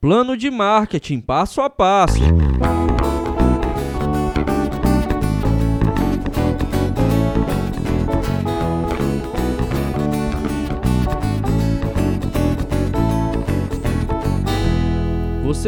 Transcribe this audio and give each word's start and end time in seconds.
Plano 0.00 0.34
de 0.34 0.50
marketing 0.50 1.20
passo 1.20 1.60
a 1.60 1.68
passo. 1.68 2.22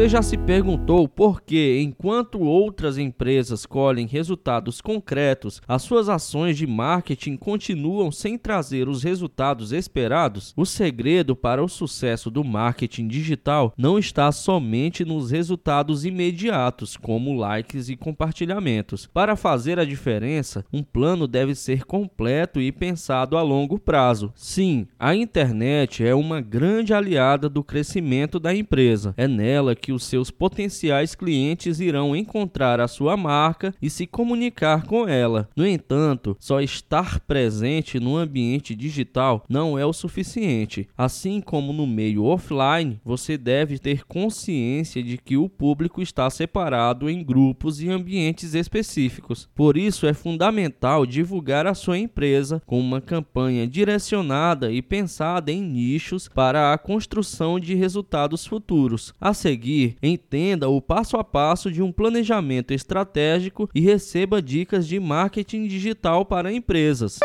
Você 0.03 0.09
já 0.09 0.21
se 0.21 0.37
perguntou 0.37 1.07
por 1.07 1.41
que, 1.41 1.79
enquanto 1.81 2.41
outras 2.41 2.97
empresas 2.97 3.65
colhem 3.65 4.05
resultados 4.05 4.81
concretos, 4.81 5.61
as 5.65 5.81
suas 5.83 6.09
ações 6.09 6.57
de 6.57 6.67
marketing 6.67 7.37
continuam 7.37 8.11
sem 8.11 8.37
trazer 8.37 8.89
os 8.89 9.01
resultados 9.01 9.71
esperados? 9.71 10.53
O 10.57 10.65
segredo 10.65 11.37
para 11.37 11.63
o 11.63 11.69
sucesso 11.69 12.29
do 12.29 12.43
marketing 12.43 13.07
digital 13.07 13.73
não 13.77 13.97
está 13.97 14.29
somente 14.33 15.05
nos 15.05 15.31
resultados 15.31 16.03
imediatos, 16.03 16.97
como 16.97 17.37
likes 17.37 17.87
e 17.87 17.95
compartilhamentos. 17.95 19.07
Para 19.13 19.37
fazer 19.37 19.79
a 19.79 19.85
diferença, 19.85 20.65
um 20.73 20.83
plano 20.83 21.29
deve 21.29 21.55
ser 21.55 21.85
completo 21.85 22.59
e 22.59 22.73
pensado 22.73 23.37
a 23.37 23.41
longo 23.41 23.79
prazo. 23.79 24.33
Sim, 24.35 24.85
a 24.99 25.15
internet 25.15 26.05
é 26.05 26.13
uma 26.13 26.41
grande 26.41 26.93
aliada 26.93 27.47
do 27.47 27.63
crescimento 27.63 28.37
da 28.37 28.53
empresa. 28.53 29.13
É 29.15 29.29
nela 29.29 29.73
que 29.73 29.92
os 29.93 30.03
seus 30.05 30.29
potenciais 30.29 31.15
clientes 31.15 31.79
irão 31.79 32.15
encontrar 32.15 32.79
a 32.79 32.87
sua 32.87 33.15
marca 33.15 33.73
e 33.81 33.89
se 33.89 34.05
comunicar 34.05 34.85
com 34.85 35.07
ela. 35.07 35.49
No 35.55 35.65
entanto, 35.65 36.35
só 36.39 36.61
estar 36.61 37.19
presente 37.21 37.99
no 37.99 38.17
ambiente 38.17 38.75
digital 38.75 39.43
não 39.47 39.77
é 39.77 39.85
o 39.85 39.93
suficiente. 39.93 40.87
Assim 40.97 41.39
como 41.41 41.71
no 41.71 41.85
meio 41.85 42.25
offline, 42.25 42.99
você 43.03 43.37
deve 43.37 43.79
ter 43.79 44.03
consciência 44.05 45.03
de 45.03 45.17
que 45.17 45.37
o 45.37 45.47
público 45.49 46.01
está 46.01 46.29
separado 46.29 47.09
em 47.09 47.23
grupos 47.23 47.81
e 47.81 47.89
ambientes 47.89 48.53
específicos. 48.53 49.49
Por 49.55 49.77
isso, 49.77 50.07
é 50.07 50.13
fundamental 50.13 51.05
divulgar 51.05 51.67
a 51.67 51.73
sua 51.73 51.97
empresa 51.97 52.61
com 52.65 52.79
uma 52.79 53.01
campanha 53.01 53.67
direcionada 53.67 54.71
e 54.71 54.81
pensada 54.81 55.51
em 55.51 55.61
nichos 55.61 56.27
para 56.27 56.73
a 56.73 56.77
construção 56.77 57.59
de 57.59 57.75
resultados 57.75 58.45
futuros. 58.45 59.13
A 59.19 59.33
seguir, 59.33 59.72
entenda 60.01 60.69
o 60.69 60.81
passo 60.81 61.17
a 61.17 61.23
passo 61.23 61.71
de 61.71 61.81
um 61.81 61.91
planejamento 61.91 62.73
estratégico 62.73 63.69
e 63.73 63.81
receba 63.81 64.41
dicas 64.41 64.87
de 64.87 64.99
marketing 64.99 65.67
digital 65.67 66.25
para 66.25 66.53
empresas. 66.53 67.19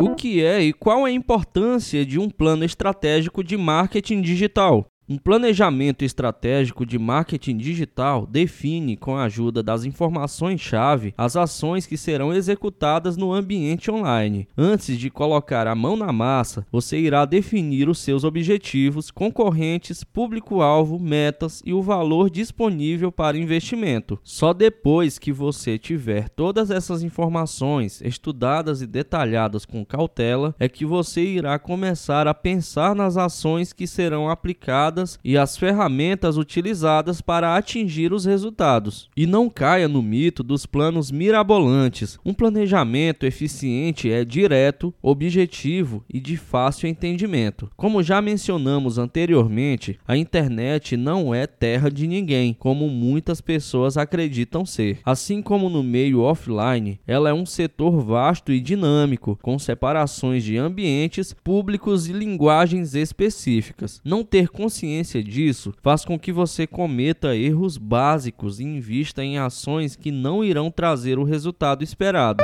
O 0.00 0.14
que 0.14 0.42
é 0.42 0.62
e 0.62 0.72
qual 0.72 1.06
é 1.06 1.10
a 1.10 1.12
importância 1.12 2.04
de 2.04 2.18
um 2.18 2.30
plano 2.30 2.64
estratégico 2.64 3.42
de 3.42 3.56
marketing 3.56 4.20
digital? 4.20 4.86
Um 5.10 5.16
planejamento 5.16 6.04
estratégico 6.04 6.84
de 6.84 6.98
marketing 6.98 7.56
digital 7.56 8.26
define, 8.26 8.94
com 8.94 9.16
a 9.16 9.24
ajuda 9.24 9.62
das 9.62 9.86
informações-chave, 9.86 11.14
as 11.16 11.34
ações 11.34 11.86
que 11.86 11.96
serão 11.96 12.30
executadas 12.30 13.16
no 13.16 13.32
ambiente 13.32 13.90
online. 13.90 14.46
Antes 14.54 14.98
de 14.98 15.08
colocar 15.08 15.66
a 15.66 15.74
mão 15.74 15.96
na 15.96 16.12
massa, 16.12 16.66
você 16.70 16.98
irá 16.98 17.24
definir 17.24 17.88
os 17.88 18.00
seus 18.00 18.22
objetivos, 18.22 19.10
concorrentes, 19.10 20.04
público-alvo, 20.04 20.98
metas 20.98 21.62
e 21.64 21.72
o 21.72 21.80
valor 21.80 22.28
disponível 22.28 23.10
para 23.10 23.38
investimento. 23.38 24.18
Só 24.22 24.52
depois 24.52 25.18
que 25.18 25.32
você 25.32 25.78
tiver 25.78 26.28
todas 26.28 26.70
essas 26.70 27.02
informações 27.02 28.02
estudadas 28.02 28.82
e 28.82 28.86
detalhadas 28.86 29.64
com 29.64 29.86
cautela, 29.86 30.54
é 30.58 30.68
que 30.68 30.84
você 30.84 31.22
irá 31.22 31.58
começar 31.58 32.28
a 32.28 32.34
pensar 32.34 32.94
nas 32.94 33.16
ações 33.16 33.72
que 33.72 33.86
serão 33.86 34.28
aplicadas 34.28 34.97
e 35.24 35.36
as 35.36 35.56
ferramentas 35.56 36.36
utilizadas 36.36 37.20
para 37.20 37.56
atingir 37.56 38.12
os 38.12 38.24
resultados. 38.24 39.08
E 39.16 39.26
não 39.26 39.48
caia 39.48 39.86
no 39.88 40.02
mito 40.02 40.42
dos 40.42 40.66
planos 40.66 41.10
mirabolantes. 41.10 42.18
Um 42.24 42.34
planejamento 42.34 43.26
eficiente 43.26 44.10
é 44.10 44.24
direto, 44.24 44.92
objetivo 45.02 46.04
e 46.08 46.20
de 46.20 46.36
fácil 46.36 46.88
entendimento. 46.88 47.70
Como 47.76 48.02
já 48.02 48.20
mencionamos 48.20 48.98
anteriormente, 48.98 49.98
a 50.06 50.16
internet 50.16 50.96
não 50.96 51.34
é 51.34 51.46
terra 51.46 51.90
de 51.90 52.06
ninguém, 52.06 52.54
como 52.58 52.88
muitas 52.88 53.40
pessoas 53.40 53.96
acreditam 53.96 54.64
ser. 54.64 55.00
Assim 55.04 55.42
como 55.42 55.68
no 55.68 55.82
meio 55.82 56.20
offline, 56.20 56.98
ela 57.06 57.30
é 57.30 57.32
um 57.32 57.46
setor 57.46 58.00
vasto 58.02 58.52
e 58.52 58.60
dinâmico, 58.60 59.38
com 59.42 59.58
separações 59.58 60.42
de 60.42 60.56
ambientes, 60.56 61.32
públicos 61.32 62.08
e 62.08 62.12
linguagens 62.12 62.94
específicas. 62.94 64.00
Não 64.04 64.24
ter 64.24 64.48
consciência 64.48 64.87
consciência 64.88 65.22
disso 65.22 65.74
faz 65.82 66.04
com 66.04 66.18
que 66.18 66.32
você 66.32 66.66
cometa 66.66 67.36
erros 67.36 67.76
básicos 67.76 68.58
e 68.58 68.64
invista 68.64 69.22
em 69.22 69.38
ações 69.38 69.94
que 69.94 70.10
não 70.10 70.42
irão 70.42 70.70
trazer 70.70 71.18
o 71.18 71.24
resultado 71.24 71.84
esperado. 71.84 72.42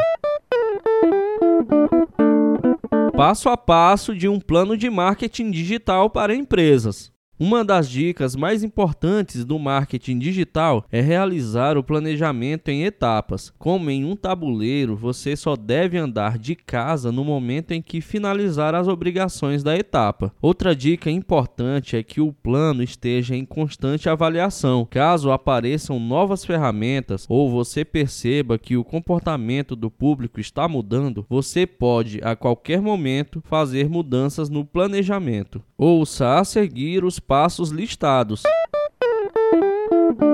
Passo 3.16 3.48
a 3.48 3.56
passo 3.56 4.14
de 4.14 4.28
um 4.28 4.38
plano 4.38 4.76
de 4.76 4.90
marketing 4.90 5.50
digital 5.50 6.10
para 6.10 6.34
empresas. 6.34 7.13
Uma 7.36 7.64
das 7.64 7.90
dicas 7.90 8.36
mais 8.36 8.62
importantes 8.62 9.44
do 9.44 9.58
marketing 9.58 10.20
digital 10.20 10.84
é 10.90 11.00
realizar 11.00 11.76
o 11.76 11.82
planejamento 11.82 12.68
em 12.68 12.84
etapas. 12.84 13.52
Como 13.58 13.90
em 13.90 14.04
um 14.04 14.14
tabuleiro, 14.14 14.94
você 14.94 15.34
só 15.34 15.56
deve 15.56 15.98
andar 15.98 16.38
de 16.38 16.54
casa 16.54 17.10
no 17.10 17.24
momento 17.24 17.72
em 17.72 17.82
que 17.82 18.00
finalizar 18.00 18.72
as 18.72 18.86
obrigações 18.86 19.64
da 19.64 19.76
etapa. 19.76 20.32
Outra 20.40 20.76
dica 20.76 21.10
importante 21.10 21.96
é 21.96 22.04
que 22.04 22.20
o 22.20 22.32
plano 22.32 22.84
esteja 22.84 23.34
em 23.34 23.44
constante 23.44 24.08
avaliação. 24.08 24.86
Caso 24.88 25.32
apareçam 25.32 25.98
novas 25.98 26.44
ferramentas 26.44 27.26
ou 27.28 27.50
você 27.50 27.84
perceba 27.84 28.56
que 28.58 28.76
o 28.76 28.84
comportamento 28.84 29.74
do 29.74 29.90
público 29.90 30.38
está 30.38 30.68
mudando, 30.68 31.26
você 31.28 31.66
pode 31.66 32.20
a 32.22 32.36
qualquer 32.36 32.80
momento 32.80 33.42
fazer 33.44 33.88
mudanças 33.88 34.48
no 34.48 34.64
planejamento. 34.64 35.60
Ouça 35.76 36.38
a 36.38 36.44
seguir 36.44 37.04
os 37.04 37.18
passos 37.26 37.70
listados. 37.70 38.42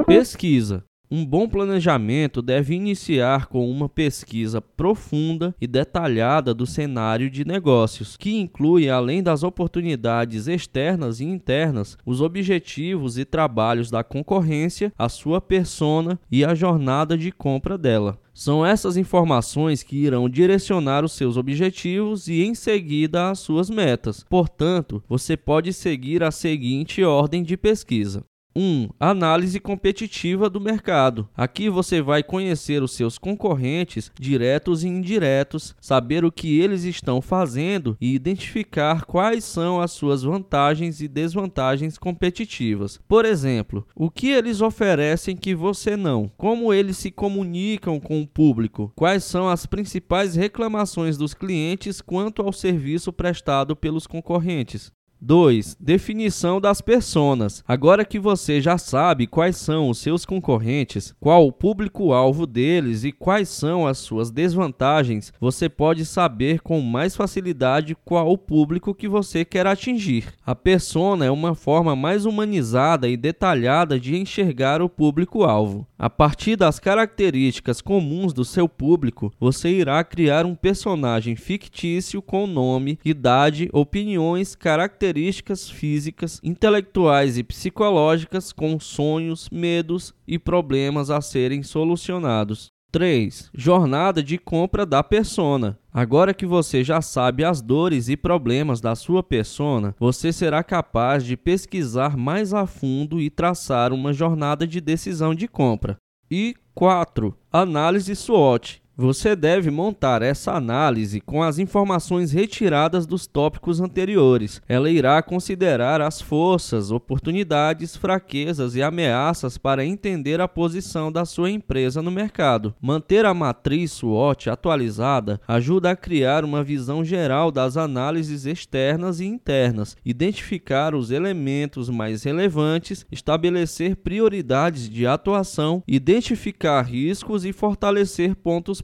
Pesquisa. 0.07 0.85
Um 1.13 1.27
bom 1.27 1.49
planejamento 1.49 2.41
deve 2.41 2.73
iniciar 2.73 3.47
com 3.47 3.69
uma 3.69 3.89
pesquisa 3.89 4.61
profunda 4.61 5.53
e 5.61 5.67
detalhada 5.67 6.55
do 6.55 6.65
cenário 6.65 7.29
de 7.29 7.45
negócios, 7.45 8.17
que 8.17 8.37
inclui, 8.39 8.89
além 8.89 9.21
das 9.21 9.43
oportunidades 9.43 10.47
externas 10.47 11.19
e 11.19 11.25
internas, 11.25 11.99
os 12.07 12.21
objetivos 12.21 13.19
e 13.19 13.25
trabalhos 13.25 13.91
da 13.91 14.05
concorrência, 14.05 14.93
a 14.97 15.09
sua 15.09 15.41
persona 15.41 16.17
e 16.31 16.45
a 16.45 16.55
jornada 16.55 17.19
de 17.19 17.33
compra 17.33 17.77
dela. 17.77 18.17
São 18.33 18.65
essas 18.65 18.97
informações 18.97 19.83
que 19.83 19.97
irão 19.97 20.29
direcionar 20.29 21.05
os 21.05 21.13
seus 21.13 21.37
objetivos 21.37 22.29
e, 22.29 22.45
em 22.45 22.55
seguida, 22.55 23.31
as 23.31 23.41
suas 23.41 23.69
metas. 23.69 24.25
Portanto, 24.31 25.03
você 25.09 25.37
pode 25.37 25.73
seguir 25.73 26.23
a 26.23 26.31
seguinte 26.31 27.03
ordem 27.03 27.43
de 27.43 27.57
pesquisa: 27.57 28.25
1. 28.55 28.89
Análise 28.99 29.61
competitiva 29.61 30.51
do 30.51 30.61
mercado. 30.61 31.29
Aqui 31.37 31.69
você 31.69 32.03
vai 32.03 32.23
conhecer 32.23 32.83
os 32.83 32.93
seus 32.93 33.19
concorrentes, 33.19 34.11
diretos 34.19 34.85
e 34.85 34.89
indiretos, 34.89 35.75
saber 35.81 36.25
o 36.25 36.33
que 36.33 36.59
eles 36.61 36.85
estão 36.85 37.21
fazendo 37.21 37.97
e 38.01 38.15
identificar 38.15 39.05
quais 39.05 39.45
são 39.45 39.81
as 39.81 39.93
suas 39.93 40.23
vantagens 40.23 41.01
e 41.01 41.09
desvantagens 41.09 41.97
competitivas. 41.97 43.01
Por 43.09 43.25
exemplo, 43.25 43.87
o 43.95 44.11
que 44.11 44.29
eles 44.29 44.61
oferecem 44.61 45.37
que 45.37 45.55
você 45.55 45.97
não? 45.97 46.31
Como 46.37 46.73
eles 46.73 46.97
se 46.97 47.11
comunicam 47.11 48.01
com 48.01 48.21
o 48.21 48.27
público? 48.27 48.93
Quais 48.97 49.25
são 49.25 49.49
as 49.49 49.67
principais 49.67 50.35
reclamações 50.35 51.17
dos 51.17 51.35
clientes 51.35 52.01
quanto 52.01 52.43
ao 52.43 52.53
serviço 52.53 53.13
prestado 53.13 53.77
pelos 53.77 54.07
concorrentes? 54.07 54.93
2. 55.21 55.77
Definição 55.79 56.61
das 56.61 56.81
personas. 56.81 57.63
Agora 57.69 58.05
que 58.05 58.19
você 58.19 58.61
já 58.61 58.79
sabe 58.79 59.27
quais 59.27 59.57
são 59.57 59.91
os 59.91 59.99
seus 59.99 60.25
concorrentes, 60.25 61.15
qual 61.21 61.47
o 61.47 61.53
público-alvo 61.53 62.47
deles 62.47 63.05
e 63.05 63.13
quais 63.13 63.49
são 63.51 63.87
as 63.87 63.99
suas 63.99 64.31
desvantagens, 64.31 65.33
você 65.39 65.69
pode 65.69 66.07
saber 66.07 66.61
com 66.61 66.81
mais 66.81 67.15
facilidade 67.15 67.97
qual 68.05 68.31
o 68.33 68.39
público 68.39 68.95
que 68.95 69.09
você 69.09 69.45
quer 69.45 69.67
atingir. 69.67 70.33
A 70.45 70.55
persona 70.55 71.27
é 71.27 71.31
uma 71.31 71.55
forma 71.55 71.95
mais 71.95 72.25
humanizada 72.25 73.07
e 73.07 73.17
detalhada 73.17 74.01
de 74.01 74.17
enxergar 74.17 74.81
o 74.81 74.89
público-alvo. 74.89 75.87
A 75.99 76.09
partir 76.09 76.57
das 76.57 76.79
características 76.79 77.83
comuns 77.83 78.33
do 78.33 78.45
seu 78.45 78.67
público, 78.67 79.31
você 79.39 79.69
irá 79.69 80.03
criar 80.03 80.47
um 80.47 80.55
personagem 80.55 81.37
fictício 81.37 82.23
com 82.23 82.47
nome, 82.47 82.99
idade, 83.05 83.69
opiniões, 83.73 84.55
características 84.55 85.10
características 85.11 85.69
físicas, 85.69 86.41
intelectuais 86.43 87.37
e 87.37 87.43
psicológicas 87.43 88.53
com 88.53 88.79
sonhos, 88.79 89.49
medos 89.51 90.15
e 90.27 90.39
problemas 90.39 91.11
a 91.11 91.21
serem 91.21 91.63
solucionados. 91.63 92.69
3. 92.93 93.51
Jornada 93.55 94.23
de 94.23 94.37
compra 94.37 94.85
da 94.85 95.03
persona. 95.03 95.79
Agora 95.93 96.35
que 96.35 96.47
você 96.47 96.83
já 96.83 97.01
sabe 97.01 97.45
as 97.45 97.61
dores 97.61 98.09
e 98.09 98.17
problemas 98.17 98.81
da 98.81 98.95
sua 98.95 99.23
persona, 99.23 99.95
você 99.99 100.33
será 100.33 100.63
capaz 100.63 101.25
de 101.25 101.37
pesquisar 101.37 102.17
mais 102.17 102.53
a 102.53 102.67
fundo 102.67 103.21
e 103.21 103.31
traçar 103.31 103.93
uma 103.93 104.13
jornada 104.13 104.67
de 104.67 104.81
decisão 104.81 105.35
de 105.35 105.47
compra. 105.47 105.97
E 106.31 106.55
4. 106.75 107.37
Análise 107.53 108.15
SWOT. 108.15 108.80
Você 109.01 109.35
deve 109.35 109.71
montar 109.71 110.21
essa 110.21 110.53
análise 110.53 111.23
com 111.23 111.43
as 111.43 111.59
informações 111.59 112.33
retiradas 112.33 113.07
dos 113.07 113.27
tópicos 113.27 113.81
anteriores. 113.81 114.61
Ela 114.69 114.91
irá 114.91 115.23
considerar 115.23 116.03
as 116.03 116.21
forças, 116.21 116.91
oportunidades, 116.91 117.97
fraquezas 117.97 118.75
e 118.75 118.83
ameaças 118.83 119.57
para 119.57 119.87
entender 119.87 120.39
a 120.39 120.47
posição 120.47 121.11
da 121.11 121.25
sua 121.25 121.51
empresa 121.51 122.03
no 122.03 122.11
mercado. 122.11 122.75
Manter 122.79 123.25
a 123.25 123.33
matriz 123.33 123.93
SWOT 123.93 124.51
atualizada 124.51 125.41
ajuda 125.49 125.93
a 125.93 125.97
criar 125.97 126.45
uma 126.45 126.63
visão 126.63 127.03
geral 127.03 127.51
das 127.51 127.79
análises 127.79 128.45
externas 128.45 129.19
e 129.19 129.25
internas, 129.25 129.97
identificar 130.05 130.95
os 130.95 131.11
elementos 131.11 131.89
mais 131.89 132.25
relevantes, 132.25 133.07
estabelecer 133.11 133.97
prioridades 133.97 134.91
de 134.91 135.07
atuação, 135.07 135.83
identificar 135.89 136.83
riscos 136.83 137.47
e 137.47 137.53
fortalecer 137.55 138.37
pontos 138.37 138.83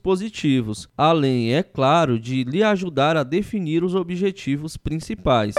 além, 0.97 1.53
é 1.53 1.63
claro, 1.63 2.19
de 2.19 2.45
lhe 2.45 2.63
ajudar 2.63 3.17
a 3.17 3.25
definir 3.25 3.83
os 3.83 3.95
objetivos 3.95 4.77
principais. 4.77 5.55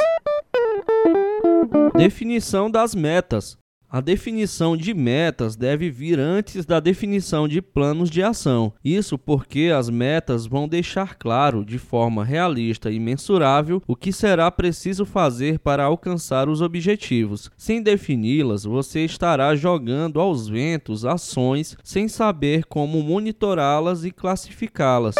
Definição 1.97 2.71
das 2.71 2.95
metas. 2.95 3.57
A 3.89 4.01
definição 4.01 4.75
de 4.75 4.93
metas 4.93 5.55
deve 5.55 5.89
vir 5.89 6.19
antes 6.19 6.65
da 6.65 6.77
definição 6.77 7.47
de 7.47 7.61
planos 7.61 8.09
de 8.09 8.21
ação. 8.21 8.73
Isso 8.83 9.17
porque 9.17 9.71
as 9.73 9.89
metas 9.89 10.45
vão 10.45 10.67
deixar 10.67 11.15
claro, 11.15 11.63
de 11.63 11.77
forma 11.79 12.25
realista 12.25 12.91
e 12.91 12.99
mensurável, 12.99 13.81
o 13.87 13.95
que 13.95 14.11
será 14.11 14.51
preciso 14.51 15.05
fazer 15.05 15.59
para 15.59 15.85
alcançar 15.85 16.49
os 16.49 16.61
objetivos. 16.61 17.49
Sem 17.57 17.81
defini-las, 17.81 18.65
você 18.65 19.05
estará 19.05 19.55
jogando 19.55 20.19
aos 20.19 20.49
ventos 20.49 21.05
ações 21.05 21.77
sem 21.81 22.09
saber 22.09 22.65
como 22.65 23.01
monitorá-las 23.01 24.03
e 24.03 24.11
classificá-las. 24.11 25.15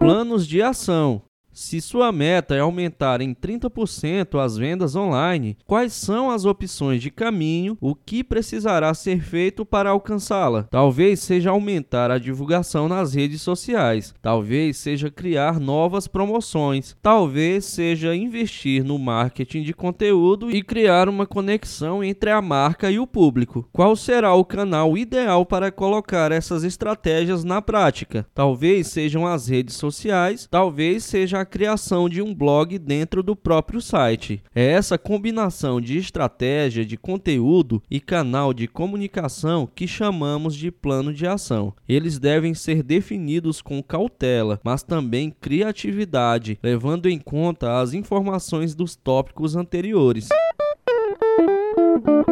Planos 0.00 0.44
de 0.44 0.60
ação. 0.60 1.22
Se 1.54 1.80
sua 1.80 2.10
meta 2.10 2.56
é 2.56 2.58
aumentar 2.58 3.20
em 3.20 3.32
30% 3.32 4.40
as 4.40 4.56
vendas 4.56 4.96
online, 4.96 5.56
quais 5.64 5.92
são 5.92 6.28
as 6.28 6.44
opções 6.44 7.00
de 7.00 7.12
caminho, 7.12 7.78
o 7.80 7.94
que 7.94 8.24
precisará 8.24 8.92
ser 8.92 9.22
feito 9.22 9.64
para 9.64 9.90
alcançá-la? 9.90 10.64
Talvez 10.64 11.20
seja 11.20 11.50
aumentar 11.50 12.10
a 12.10 12.18
divulgação 12.18 12.88
nas 12.88 13.14
redes 13.14 13.40
sociais, 13.40 14.12
talvez 14.20 14.78
seja 14.78 15.12
criar 15.12 15.60
novas 15.60 16.08
promoções, 16.08 16.96
talvez 17.00 17.64
seja 17.66 18.16
investir 18.16 18.82
no 18.82 18.98
marketing 18.98 19.62
de 19.62 19.72
conteúdo 19.72 20.50
e 20.50 20.60
criar 20.60 21.08
uma 21.08 21.24
conexão 21.24 22.02
entre 22.02 22.30
a 22.30 22.42
marca 22.42 22.90
e 22.90 22.98
o 22.98 23.06
público. 23.06 23.68
Qual 23.72 23.94
será 23.94 24.34
o 24.34 24.44
canal 24.44 24.98
ideal 24.98 25.46
para 25.46 25.70
colocar 25.70 26.32
essas 26.32 26.64
estratégias 26.64 27.44
na 27.44 27.62
prática? 27.62 28.26
Talvez 28.34 28.88
sejam 28.88 29.24
as 29.24 29.46
redes 29.46 29.76
sociais, 29.76 30.48
talvez 30.50 31.04
seja 31.04 31.43
a 31.44 31.46
criação 31.46 32.08
de 32.08 32.22
um 32.22 32.34
blog 32.34 32.78
dentro 32.78 33.22
do 33.22 33.36
próprio 33.36 33.78
site. 33.78 34.42
É 34.54 34.72
essa 34.72 34.96
combinação 34.96 35.78
de 35.78 35.98
estratégia 35.98 36.86
de 36.86 36.96
conteúdo 36.96 37.82
e 37.90 38.00
canal 38.00 38.54
de 38.54 38.66
comunicação 38.66 39.68
que 39.72 39.86
chamamos 39.86 40.56
de 40.56 40.70
plano 40.70 41.12
de 41.12 41.26
ação. 41.26 41.74
Eles 41.86 42.18
devem 42.18 42.54
ser 42.54 42.82
definidos 42.82 43.60
com 43.60 43.82
cautela, 43.82 44.58
mas 44.64 44.82
também 44.82 45.30
criatividade, 45.30 46.58
levando 46.62 47.10
em 47.10 47.18
conta 47.18 47.78
as 47.78 47.92
informações 47.92 48.74
dos 48.74 48.96
tópicos 48.96 49.54
anteriores. 49.54 50.30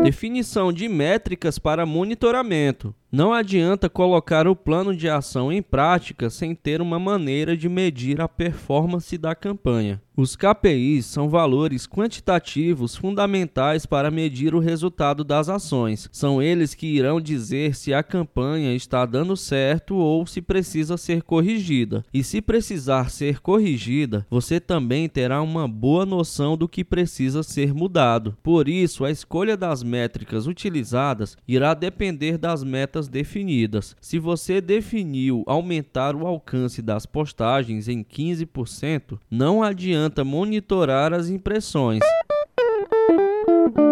Definição 0.02 0.72
de 0.72 0.88
métricas 0.88 1.58
para 1.58 1.84
monitoramento. 1.84 2.94
Não 3.12 3.30
adianta 3.30 3.90
colocar 3.90 4.48
o 4.48 4.56
plano 4.56 4.96
de 4.96 5.06
ação 5.06 5.52
em 5.52 5.60
prática 5.60 6.30
sem 6.30 6.54
ter 6.54 6.80
uma 6.80 6.98
maneira 6.98 7.54
de 7.54 7.68
medir 7.68 8.22
a 8.22 8.26
performance 8.26 9.18
da 9.18 9.34
campanha. 9.34 10.00
Os 10.14 10.36
KPIs 10.36 11.06
são 11.06 11.30
valores 11.30 11.86
quantitativos 11.86 12.94
fundamentais 12.94 13.86
para 13.86 14.10
medir 14.10 14.54
o 14.54 14.58
resultado 14.58 15.24
das 15.24 15.48
ações. 15.48 16.06
São 16.12 16.42
eles 16.42 16.74
que 16.74 16.86
irão 16.86 17.18
dizer 17.18 17.74
se 17.74 17.94
a 17.94 18.02
campanha 18.02 18.74
está 18.74 19.06
dando 19.06 19.34
certo 19.38 19.94
ou 19.94 20.26
se 20.26 20.42
precisa 20.42 20.98
ser 20.98 21.22
corrigida. 21.22 22.04
E 22.12 22.22
se 22.22 22.42
precisar 22.42 23.10
ser 23.10 23.40
corrigida, 23.40 24.26
você 24.28 24.60
também 24.60 25.08
terá 25.08 25.40
uma 25.40 25.66
boa 25.66 26.04
noção 26.04 26.58
do 26.58 26.68
que 26.68 26.84
precisa 26.84 27.42
ser 27.42 27.72
mudado. 27.72 28.36
Por 28.42 28.68
isso, 28.68 29.06
a 29.06 29.10
escolha 29.10 29.56
das 29.56 29.82
métricas 29.82 30.46
utilizadas 30.46 31.38
irá 31.48 31.72
depender 31.72 32.36
das 32.36 32.62
metas 32.62 33.01
metas 33.02 33.08
definidas. 33.08 33.96
Se 34.00 34.18
você 34.18 34.60
definiu 34.60 35.42
aumentar 35.46 36.14
o 36.14 36.26
alcance 36.26 36.82
das 36.82 37.06
postagens 37.06 37.88
em 37.88 38.02
15%, 38.02 39.18
não 39.30 39.62
adianta 39.62 40.24
monitorar 40.24 41.12
as 41.12 41.28
impressões. 41.28 42.00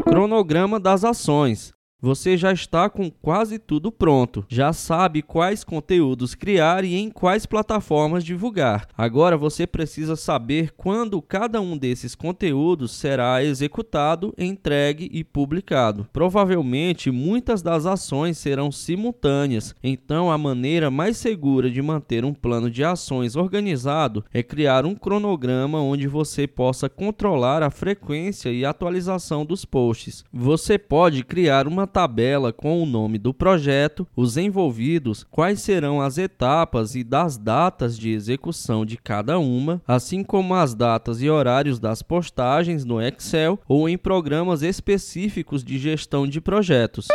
Cronograma 0.05 0.79
das 0.79 1.05
ações. 1.05 1.73
Você 2.03 2.35
já 2.35 2.51
está 2.51 2.89
com 2.89 3.11
quase 3.11 3.59
tudo 3.59 3.93
pronto, 3.93 4.47
já 4.49 4.73
sabe 4.73 5.21
quais 5.21 5.63
conteúdos 5.63 6.35
criar 6.35 6.83
e 6.83 6.95
em 6.95 7.11
quais 7.11 7.45
plataformas 7.45 8.25
divulgar. 8.25 8.89
Agora 8.97 9.37
você 9.37 9.67
precisa 9.67 10.17
saber 10.17 10.73
quando 10.79 11.21
cada 11.21 11.61
um 11.61 11.77
desses 11.77 12.15
conteúdos 12.15 12.93
será 12.93 13.45
executado, 13.45 14.33
entregue 14.39 15.11
e 15.13 15.23
publicado. 15.23 16.09
Provavelmente 16.11 17.11
muitas 17.11 17.61
das 17.61 17.85
ações 17.85 18.39
serão 18.39 18.73
simultâneas, 18.73 19.75
então 19.83 20.31
a 20.31 20.39
maneira 20.39 20.91
mais 20.91 21.19
segura 21.19 21.71
de 21.71 21.83
manter 21.83 22.25
um 22.25 22.33
plano 22.33 22.71
de 22.71 22.83
ações 22.83 23.37
organizado 23.37 24.25
é 24.33 24.43
criar 24.43 24.87
um 24.87 24.95
cronograma 24.95 25.83
onde 25.83 26.09
você 26.09 26.47
possa 26.47 26.89
controlar 26.89 27.63
a 27.63 27.69
frequência 27.71 28.49
e 28.49 28.65
atualização 28.65 29.45
dos 29.45 29.67
posts. 29.67 30.25
Você 30.33 30.79
pode 30.79 31.23
criar 31.23 31.69
uma 31.69 31.90
tabela 31.91 32.53
com 32.53 32.83
o 32.83 32.87
nome 32.87 33.19
do 33.19 33.35
projeto, 33.35 34.07
os 34.17 34.39
envolvidos, 34.39 35.27
quais 35.31 35.61
serão 35.61 36.01
as 36.01 36.17
etapas 36.17 36.95
e 36.95 37.05
das 37.05 37.37
datas 37.37 37.99
de 37.99 38.11
execução 38.11 38.87
de 38.87 38.97
cada 38.97 39.39
uma, 39.39 39.83
assim 39.87 40.25
como 40.25 40.55
as 40.55 40.75
datas 40.75 41.21
e 41.21 41.29
horários 41.29 41.79
das 41.79 42.01
postagens 42.01 42.85
no 42.85 43.03
Excel 43.03 43.59
ou 43.69 43.89
em 43.89 43.99
programas 43.99 44.63
específicos 44.63 45.63
de 45.63 45.79
gestão 45.79 46.27
de 46.27 46.41
projetos. 46.41 47.09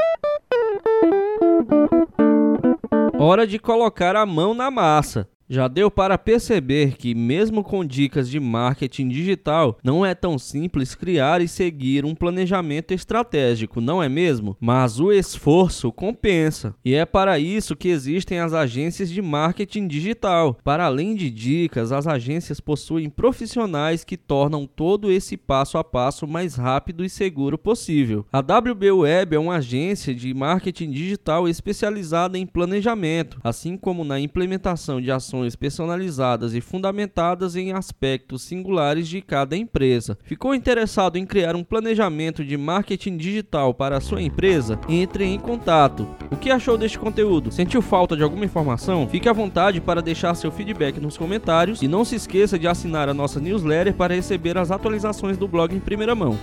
Hora 3.17 3.47
de 3.47 3.57
colocar 3.57 4.15
a 4.15 4.25
mão 4.25 4.53
na 4.53 4.69
massa. 4.69 5.27
Já 5.47 5.67
deu 5.67 5.91
para 5.91 6.17
perceber 6.17 6.97
que, 6.97 7.13
mesmo 7.13 7.63
com 7.63 7.85
dicas 7.85 8.27
de 8.27 8.39
marketing 8.39 9.09
digital, 9.09 9.77
não 9.83 10.03
é 10.03 10.15
tão 10.15 10.39
simples 10.39 10.95
criar 10.95 11.39
e 11.39 11.47
seguir 11.47 12.03
um 12.03 12.15
planejamento 12.15 12.95
estratégico, 12.95 13.79
não 13.79 14.01
é 14.01 14.09
mesmo? 14.09 14.57
Mas 14.59 14.99
o 14.99 15.11
esforço 15.11 15.91
compensa. 15.91 16.73
E 16.83 16.95
é 16.95 17.05
para 17.05 17.37
isso 17.37 17.75
que 17.75 17.89
existem 17.89 18.39
as 18.39 18.53
agências 18.53 19.07
de 19.07 19.21
marketing 19.21 19.87
digital. 19.87 20.57
Para 20.63 20.85
além 20.85 21.13
de 21.13 21.29
dicas, 21.29 21.91
as 21.91 22.07
agências 22.07 22.59
possuem 22.59 23.07
profissionais 23.07 24.03
que 24.03 24.17
tornam 24.17 24.65
todo 24.65 25.11
esse 25.11 25.37
passo 25.37 25.77
a 25.77 25.83
passo 25.83 26.25
mais 26.25 26.55
rápido 26.55 27.05
e 27.05 27.09
seguro 27.09 27.55
possível. 27.55 28.25
A 28.33 28.39
WB 28.39 28.91
Web 28.91 29.35
é 29.35 29.39
uma 29.39 29.57
agência 29.57 30.15
de 30.15 30.33
marketing 30.33 30.89
digital 30.89 31.47
especializada 31.47 32.35
em 32.35 32.47
planejamento, 32.47 33.39
assim 33.43 33.77
como 33.77 34.03
na 34.03 34.19
implementação 34.19 34.99
de 34.99 35.11
ações 35.11 35.34
informações 35.35 35.55
personalizadas 35.55 36.53
e 36.53 36.61
fundamentadas 36.61 37.55
em 37.55 37.71
aspectos 37.71 38.43
singulares 38.43 39.07
de 39.07 39.21
cada 39.21 39.55
empresa. 39.55 40.17
Ficou 40.23 40.55
interessado 40.55 41.17
em 41.17 41.25
criar 41.25 41.55
um 41.55 41.63
planejamento 41.63 42.43
de 42.43 42.57
marketing 42.57 43.17
digital 43.17 43.73
para 43.73 43.97
a 43.97 44.01
sua 44.01 44.21
empresa? 44.21 44.79
Entre 44.87 45.25
em 45.25 45.39
contato. 45.39 46.07
O 46.31 46.37
que 46.37 46.51
achou 46.51 46.77
deste 46.77 46.99
conteúdo? 46.99 47.51
Sentiu 47.51 47.81
falta 47.81 48.15
de 48.15 48.23
alguma 48.23 48.45
informação? 48.45 49.07
Fique 49.07 49.29
à 49.29 49.33
vontade 49.33 49.81
para 49.81 50.01
deixar 50.01 50.35
seu 50.35 50.51
feedback 50.51 50.99
nos 50.99 51.17
comentários 51.17 51.81
e 51.81 51.87
não 51.87 52.05
se 52.05 52.15
esqueça 52.15 52.57
de 52.57 52.67
assinar 52.67 53.09
a 53.09 53.13
nossa 53.13 53.39
newsletter 53.39 53.93
para 53.93 54.15
receber 54.15 54.57
as 54.57 54.71
atualizações 54.71 55.37
do 55.37 55.47
blog 55.47 55.75
em 55.75 55.79
primeira 55.79 56.15
mão. 56.15 56.37